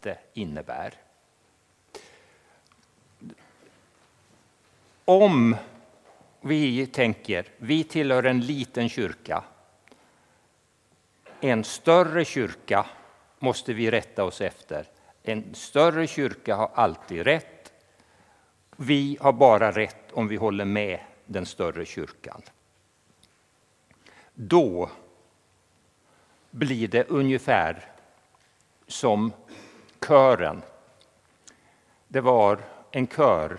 [0.00, 0.94] inte innebär.
[5.04, 5.56] Om
[6.40, 9.44] vi tänker, vi tillhör en liten kyrka.
[11.40, 12.86] En större kyrka
[13.38, 14.86] måste vi rätta oss efter.
[15.22, 17.72] En större kyrka har alltid rätt.
[18.76, 22.42] Vi har bara rätt om vi håller med den större kyrkan.
[24.34, 24.90] Då
[26.50, 27.84] blir det ungefär
[28.86, 29.32] som
[30.10, 30.62] kören.
[32.08, 32.60] Det var
[32.90, 33.58] en kör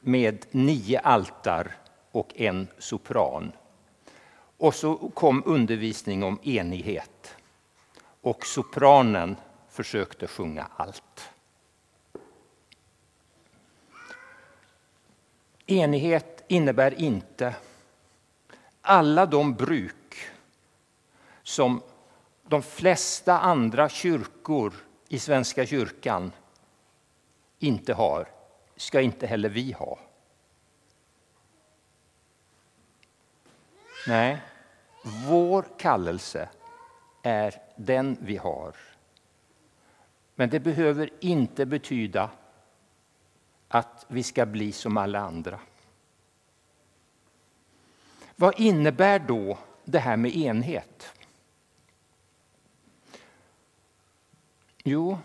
[0.00, 1.76] med nio altar
[2.10, 3.52] och en sopran.
[4.56, 7.36] Och så kom undervisning om enighet.
[8.20, 9.36] Och sopranen
[9.68, 11.30] försökte sjunga allt.
[15.66, 17.54] Enighet innebär inte
[18.80, 20.30] alla de bruk
[21.42, 21.82] som
[22.42, 26.32] de flesta andra kyrkor i Svenska kyrkan
[27.58, 28.28] inte har,
[28.76, 29.98] ska inte heller vi ha.
[34.08, 34.42] Nej,
[35.28, 36.48] vår kallelse
[37.22, 38.76] är den vi har.
[40.34, 42.30] Men det behöver inte betyda
[43.68, 45.60] att vi ska bli som alla andra.
[48.36, 51.12] Vad innebär då det här med enhet?
[54.88, 55.18] Jo,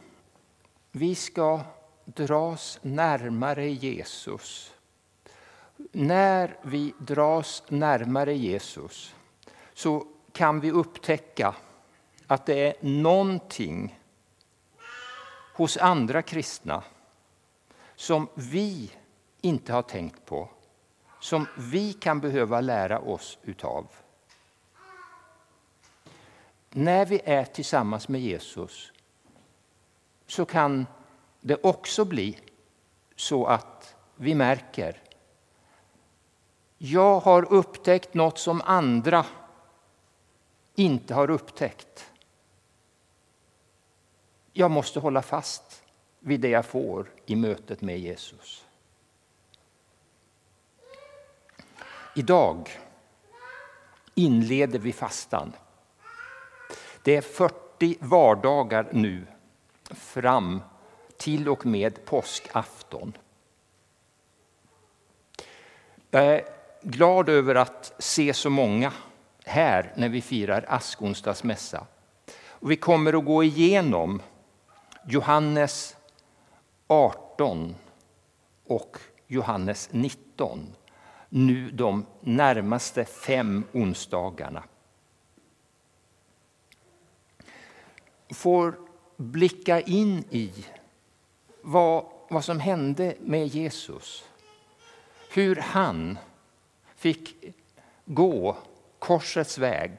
[0.92, 1.62] vi ska
[2.06, 4.74] dras närmare Jesus.
[5.92, 9.16] När vi dras närmare Jesus
[9.74, 11.56] så kan vi upptäcka
[12.28, 14.00] att det är någonting
[15.56, 16.84] hos andra kristna
[17.96, 18.92] som vi
[19.42, 20.50] inte har tänkt på,
[21.20, 23.88] som vi kan behöva lära oss utav.
[26.70, 28.92] När vi är tillsammans med Jesus
[30.32, 30.88] så kan
[31.42, 32.40] det också bli
[33.16, 35.02] så att vi märker
[36.78, 39.26] jag har upptäckt något som andra
[40.76, 42.12] inte har upptäckt.
[44.54, 45.84] Jag måste hålla fast
[46.20, 48.66] vid det jag får i mötet med Jesus.
[52.16, 52.70] Idag
[54.16, 55.54] inleder vi fastan.
[57.04, 59.26] Det är 40 vardagar nu
[59.92, 60.62] fram
[61.18, 63.18] till och med påskafton.
[66.10, 66.44] Jag är
[66.82, 68.94] glad över att se så många
[69.46, 71.88] här när vi firar askonsdagsmässa.
[72.46, 74.22] Och vi kommer att gå igenom
[75.08, 75.96] Johannes
[76.88, 77.76] 18
[78.68, 78.98] och
[79.28, 80.76] Johannes 19
[81.30, 84.64] nu de närmaste fem onsdagarna.
[88.34, 88.76] Får
[89.22, 90.66] blicka in i
[91.62, 94.26] vad, vad som hände med Jesus.
[95.34, 96.18] Hur han
[96.96, 97.36] fick
[98.06, 98.58] gå
[99.00, 99.92] korsets väg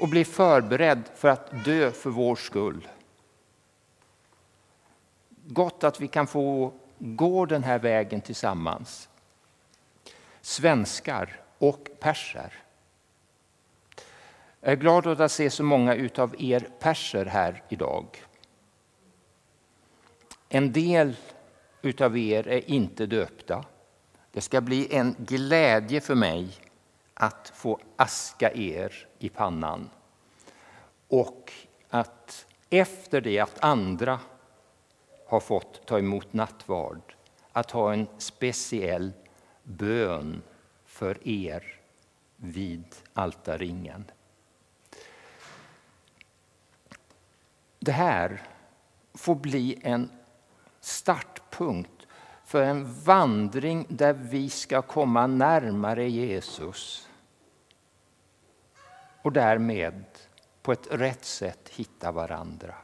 [0.00, 2.88] och bli förberedd för att dö för vår skull.
[5.46, 9.08] Gott att vi kan få gå den här vägen tillsammans.
[10.40, 12.63] Svenskar och perser.
[14.66, 18.06] Jag är glad att se så många av er perser här idag.
[20.48, 21.16] En del
[22.00, 23.64] av er är inte döpta.
[24.30, 26.48] Det ska bli en glädje för mig
[27.14, 29.90] att få aska er i pannan.
[31.08, 31.52] Och
[31.90, 34.20] att efter det att andra
[35.26, 37.14] har fått ta emot nattvard,
[37.52, 39.12] att ha en speciell
[39.62, 40.42] bön
[40.86, 41.80] för er
[42.36, 44.04] vid altarringen.
[47.84, 48.42] Det här
[49.14, 50.10] får bli en
[50.80, 52.06] startpunkt
[52.44, 57.08] för en vandring där vi ska komma närmare Jesus
[59.22, 60.04] och därmed
[60.62, 62.74] på ett rätt sätt hitta varandra.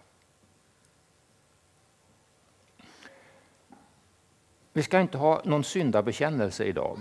[4.73, 6.99] Vi ska inte ha någon syndabekännelse idag.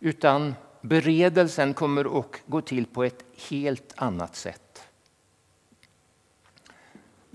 [0.00, 4.63] Utan beredelsen kommer att gå till på ett helt annat sätt.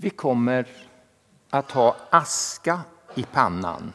[0.02, 0.66] Vi kommer
[1.50, 2.80] att ha aska
[3.14, 3.92] i pannan.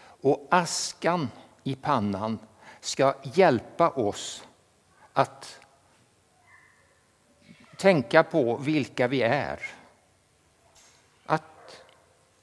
[0.00, 1.28] Och askan
[1.62, 2.38] i pannan
[2.80, 4.44] ska hjälpa oss
[5.12, 5.60] att
[7.76, 9.62] tänka på vilka vi är.
[11.26, 11.82] Att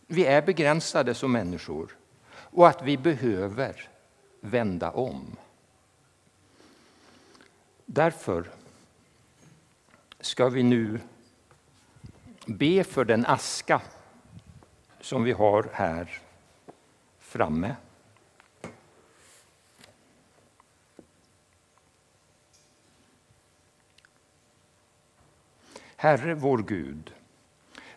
[0.08, 1.98] vi är begränsade som människor
[2.32, 3.90] och att vi behöver
[4.40, 5.36] vända om.
[7.86, 8.52] Därför
[10.20, 11.00] ska vi nu
[12.50, 13.82] be för den aska
[15.02, 16.22] som vi har här
[17.20, 17.76] framme.
[25.96, 27.14] Herre vår Gud,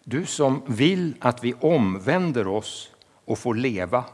[0.04, 2.90] du som vill att vi omvänder oss
[3.24, 4.04] och får leva.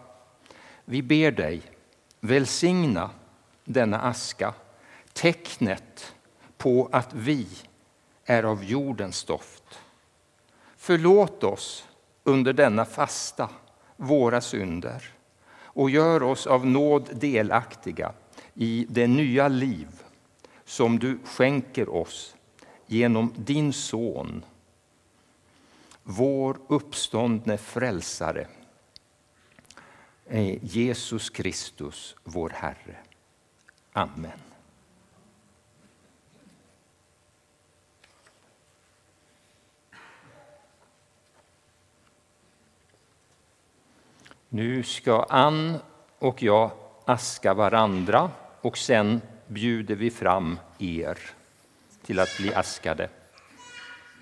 [0.84, 1.62] Vi ber dig,
[2.20, 3.10] välsigna
[3.64, 4.54] denna aska,
[5.12, 6.14] tecknet
[6.56, 7.48] på att vi
[8.24, 9.80] är av jordens stoft.
[10.80, 11.88] Förlåt oss
[12.24, 13.50] under denna fasta
[13.96, 15.04] våra synder
[15.60, 18.12] och gör oss av nåd delaktiga
[18.54, 19.88] i det nya liv
[20.64, 22.36] som du skänker oss
[22.86, 24.44] genom din son,
[26.02, 28.46] vår uppståndne frälsare,
[30.26, 32.96] eh, Jesus Kristus, vår Herre.
[33.92, 34.40] Amen.
[44.48, 45.76] Nu ska Ann
[46.18, 46.70] och jag
[47.04, 48.30] aska varandra
[48.60, 51.18] och sen bjuder vi fram er
[52.06, 53.08] till att bli askade.